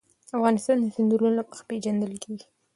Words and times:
افغانستان 0.37 0.77
د 0.81 0.85
سیندونه 0.95 1.29
له 1.37 1.43
مخې 1.47 1.63
پېژندل 1.69 2.13
کېږي. 2.23 2.47